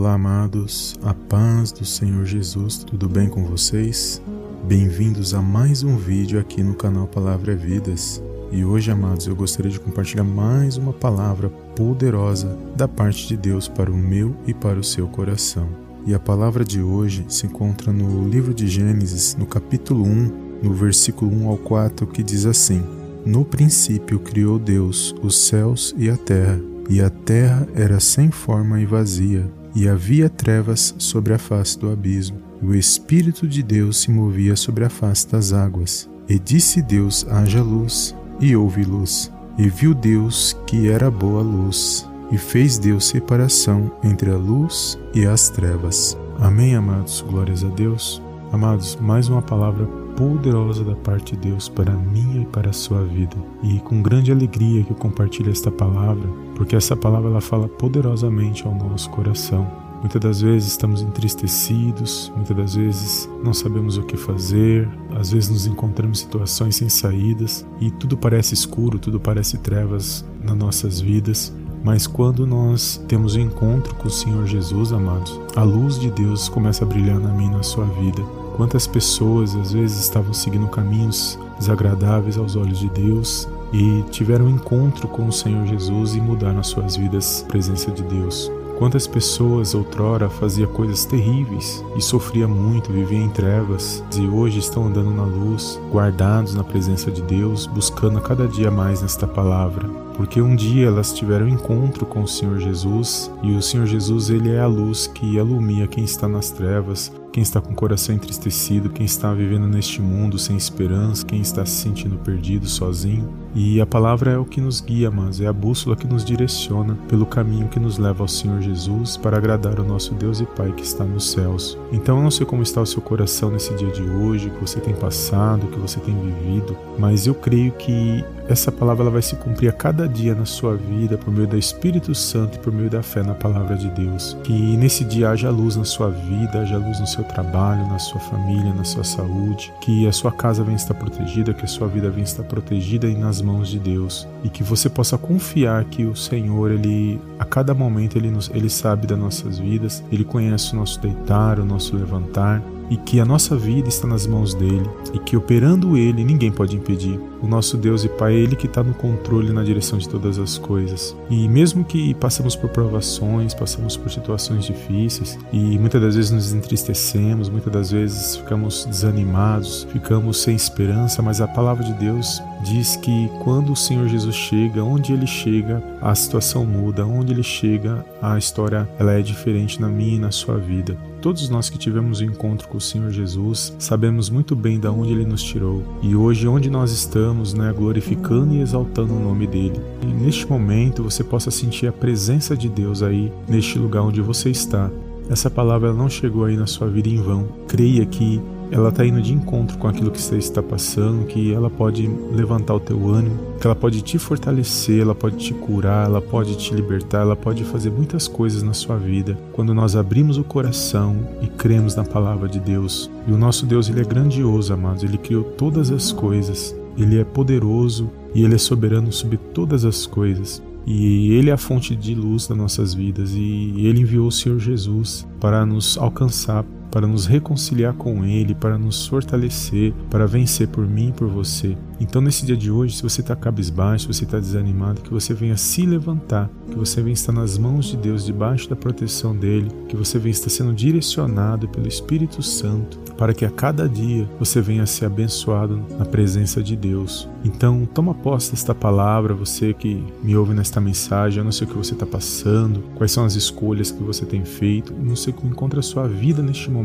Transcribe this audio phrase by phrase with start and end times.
[0.00, 4.22] Olá, amados, a paz do Senhor Jesus, tudo bem com vocês?
[4.66, 8.22] Bem-vindos a mais um vídeo aqui no canal Palavra é Vidas.
[8.50, 13.68] E hoje, amados, eu gostaria de compartilhar mais uma palavra poderosa da parte de Deus
[13.68, 15.68] para o meu e para o seu coração.
[16.06, 20.72] E a palavra de hoje se encontra no livro de Gênesis, no capítulo 1, no
[20.72, 22.82] versículo 1 ao 4, que diz assim:
[23.26, 26.58] No princípio criou Deus os céus e a terra,
[26.88, 31.90] e a terra era sem forma e vazia e havia trevas sobre a face do
[31.90, 36.08] abismo, e o Espírito de Deus se movia sobre a face das águas.
[36.28, 39.32] E disse Deus: haja luz, e houve luz.
[39.58, 45.26] E viu Deus que era boa luz, e fez Deus separação entre a luz e
[45.26, 46.16] as trevas.
[46.38, 47.20] Amém, amados?
[47.28, 48.22] Glórias a Deus.
[48.52, 49.86] Amados, mais uma palavra
[50.16, 53.36] poderosa da parte de Deus para mim e para a sua vida.
[53.62, 58.66] E com grande alegria que eu compartilho esta palavra, porque essa palavra ela fala poderosamente
[58.66, 59.70] ao nosso coração.
[60.00, 65.48] Muitas das vezes estamos entristecidos, muitas das vezes não sabemos o que fazer, às vezes
[65.48, 71.00] nos encontramos em situações sem saídas e tudo parece escuro, tudo parece trevas nas nossas
[71.00, 71.54] vidas.
[71.84, 76.48] Mas quando nós temos um encontro com o Senhor Jesus, amados, a luz de Deus
[76.48, 78.39] começa a brilhar na minha e na sua vida.
[78.60, 84.50] Quantas pessoas às vezes estavam seguindo caminhos desagradáveis aos olhos de Deus e tiveram um
[84.50, 88.52] encontro com o Senhor Jesus e mudaram as suas vidas presença de Deus.
[88.76, 94.88] Quantas pessoas outrora fazia coisas terríveis e sofria muito, vivia em trevas e hoje estão
[94.88, 99.88] andando na luz, guardados na presença de Deus, buscando a cada dia mais nesta palavra.
[100.18, 104.28] Porque um dia elas tiveram um encontro com o Senhor Jesus e o Senhor Jesus
[104.28, 108.14] ele é a luz que alumia quem está nas trevas, quem está com o coração
[108.14, 113.28] entristecido, quem está vivendo neste mundo sem esperança, quem está se sentindo perdido, sozinho.
[113.54, 116.96] E a palavra é o que nos guia, mas é a bússola que nos direciona
[117.08, 120.72] pelo caminho que nos leva ao Senhor Jesus para agradar o nosso Deus e Pai
[120.72, 121.76] que está nos céus.
[121.92, 124.60] Então eu não sei como está o seu coração nesse dia de hoje, o que
[124.60, 129.12] você tem passado, o que você tem vivido, mas eu creio que essa palavra ela
[129.12, 132.58] vai se cumprir a cada dia na sua vida por meio do Espírito Santo e
[132.58, 134.36] por meio da fé na palavra de Deus.
[134.42, 138.20] Que nesse dia haja luz na sua vida, haja luz no seu trabalho, na sua
[138.20, 142.10] família, na sua saúde, que a sua casa venha estar protegida, que a sua vida
[142.10, 146.16] venha estar protegida e nas mãos de Deus, e que você possa confiar que o
[146.16, 150.76] Senhor, ele a cada momento ele nos, ele sabe das nossas vidas, ele conhece o
[150.76, 155.18] nosso deitar, o nosso levantar, e que a nossa vida está nas mãos dele e
[155.18, 157.18] que operando ele ninguém pode impedir.
[157.40, 160.38] O nosso Deus e Pai é ele que está no controle na direção de todas
[160.38, 161.16] as coisas.
[161.30, 166.52] E mesmo que passemos por provações, passamos por situações difíceis e muitas das vezes nos
[166.52, 172.96] entristecemos, muitas das vezes ficamos desanimados, ficamos sem esperança, mas a palavra de Deus diz
[172.96, 178.04] que quando o Senhor Jesus chega, onde ele chega, a situação muda, onde ele chega,
[178.20, 180.96] a história ela é diferente na minha e na sua vida.
[181.20, 184.88] Todos nós que tivemos o um encontro com o Senhor Jesus sabemos muito bem de
[184.88, 189.46] onde Ele nos tirou e hoje onde nós estamos, né, glorificando e exaltando o nome
[189.46, 189.78] dele.
[190.02, 194.50] E neste momento você possa sentir a presença de Deus aí neste lugar onde você
[194.50, 194.90] está.
[195.28, 197.46] Essa palavra não chegou aí na sua vida em vão.
[197.68, 201.68] Creia que ela está indo de encontro com aquilo que você está passando, que ela
[201.68, 206.22] pode levantar o teu ânimo, que ela pode te fortalecer, ela pode te curar, ela
[206.22, 210.44] pode te libertar, ela pode fazer muitas coisas na sua vida quando nós abrimos o
[210.44, 213.10] coração e cremos na palavra de Deus.
[213.26, 217.24] E o nosso Deus, ele é grandioso, amados, ele criou todas as coisas, ele é
[217.24, 220.62] poderoso e ele é soberano sobre todas as coisas.
[220.86, 224.58] E Ele é a fonte de luz das nossas vidas e Ele enviou o Senhor
[224.58, 230.86] Jesus para nos alcançar, para nos reconciliar com Ele, para nos fortalecer, para vencer por
[230.86, 231.76] mim e por você.
[232.00, 235.34] Então, nesse dia de hoje, se você está cabisbaixo, se você está desanimado, que você
[235.34, 239.70] venha se levantar, que você venha estar nas mãos de Deus, debaixo da proteção dEle,
[239.86, 244.62] que você venha estar sendo direcionado pelo Espírito Santo, para que a cada dia você
[244.62, 247.28] venha ser abençoado na presença de Deus.
[247.44, 251.70] Então, toma posse desta palavra, você que me ouve nesta mensagem, eu não sei o
[251.70, 255.52] que você está passando, quais são as escolhas que você tem feito, não sei como
[255.52, 256.79] encontra a sua vida neste momento,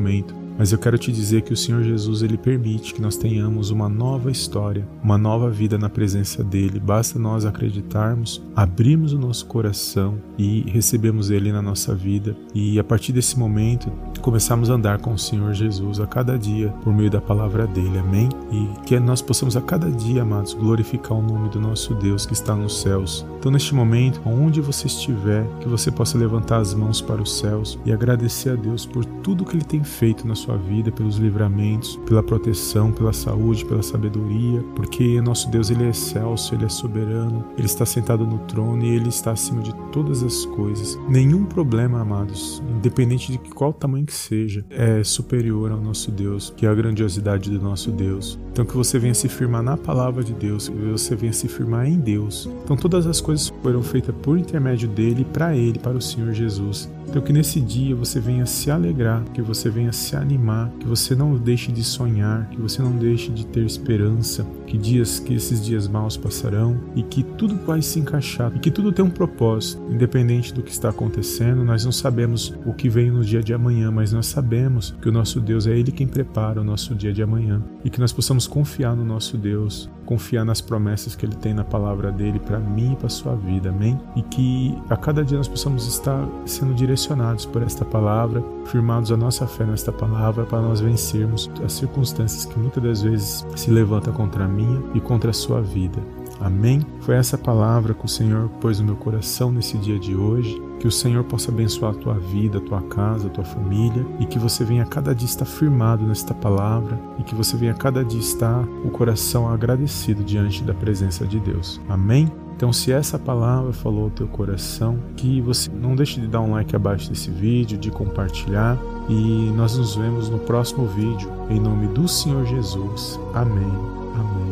[0.57, 3.89] mas eu quero te dizer que o Senhor Jesus ele permite que nós tenhamos uma
[3.89, 6.79] nova história, uma nova vida na presença dele.
[6.79, 12.83] Basta nós acreditarmos, abrirmos o nosso coração e recebemos ele na nossa vida e a
[12.83, 17.09] partir desse momento começarmos a andar com o Senhor Jesus a cada dia por meio
[17.09, 17.97] da palavra dele.
[17.99, 18.29] Amém?
[18.51, 22.33] E que nós possamos a cada dia, amados, glorificar o nome do nosso Deus que
[22.33, 23.25] está nos céus.
[23.39, 27.77] Então, neste momento, onde você estiver, que você possa levantar as mãos para os céus
[27.85, 31.95] e agradecer a Deus por tudo que ele tem feito na sua vida, pelos livramentos,
[32.07, 37.45] pela proteção, pela saúde, pela sabedoria, porque nosso Deus ele é excelso, ele é soberano,
[37.57, 40.97] ele está sentado no trono e ele está acima de todas as coisas.
[41.07, 46.65] Nenhum problema, amados, independente de qual tamanho que seja, é superior ao nosso Deus, que
[46.65, 48.39] é a grandiosidade do nosso Deus.
[48.51, 51.87] Então que você venha se firmar na palavra de Deus, que você venha se firmar
[51.87, 52.49] em Deus.
[52.63, 56.89] Então todas as coisas foram feitas por intermédio dele, para ele, para o Senhor Jesus.
[57.07, 61.15] Então que nesse dia você venha se alegrar, que você venha se animar, que você
[61.15, 65.63] não deixe de sonhar, que você não deixe de ter esperança, que dias que esses
[65.63, 69.81] dias maus passarão e que tudo vai se encaixar e que tudo tem um propósito,
[69.89, 71.63] independente do que está acontecendo.
[71.63, 75.11] Nós não sabemos o que vem no dia de amanhã, mas nós sabemos que o
[75.11, 78.45] nosso Deus é ele quem prepara o nosso dia de amanhã e que nós possamos
[78.45, 82.93] confiar no nosso Deus, confiar nas promessas que ele tem na palavra dele para mim
[82.93, 83.69] e para sua vida.
[83.69, 83.97] Amém?
[84.15, 89.17] E que a cada dia nós possamos estar sendo direcionados por esta palavra, firmados a
[89.17, 94.13] nossa fé nesta palavra para nós vencermos as circunstâncias que muitas das vezes se levantam
[94.13, 95.99] contra mim minha e contra a sua vida.
[96.45, 96.85] Amém?
[97.01, 100.61] Foi essa palavra que o Senhor pôs no meu coração nesse dia de hoje.
[100.79, 104.25] Que o Senhor possa abençoar a tua vida, a tua casa, a tua família e
[104.27, 108.19] que você venha cada dia estar firmado nesta palavra e que você venha cada dia
[108.19, 111.81] estar o coração agradecido diante da presença de Deus.
[111.89, 112.31] Amém?
[112.55, 116.51] Então, se essa palavra falou ao teu coração, que você não deixe de dar um
[116.51, 118.77] like abaixo desse vídeo, de compartilhar
[119.09, 121.29] e nós nos vemos no próximo vídeo.
[121.49, 123.19] Em nome do Senhor Jesus.
[123.33, 123.71] Amém.
[124.13, 124.44] Amém.